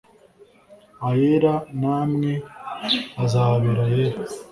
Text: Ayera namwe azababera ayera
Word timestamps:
Ayera 1.07 1.53
namwe 1.79 2.31
azababera 3.23 3.81
ayera 3.87 4.17